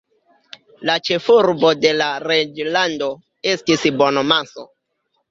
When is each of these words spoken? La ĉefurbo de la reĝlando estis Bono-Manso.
La 0.89 0.93
ĉefurbo 1.09 1.69
de 1.83 1.91
la 1.97 2.07
reĝlando 2.23 3.09
estis 3.53 3.85
Bono-Manso. 3.99 4.65